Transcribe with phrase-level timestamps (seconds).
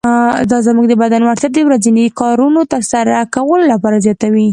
[0.51, 4.47] دا زموږ د بدن وړتیا د ورځنیو کارونو تر سره کولو لپاره زیاتوي.